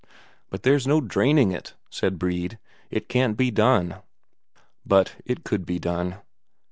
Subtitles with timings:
[0.49, 2.57] "But there's no draining it," said Brede....
[2.89, 3.97] "It can't be done."
[4.83, 6.15] But it could be done.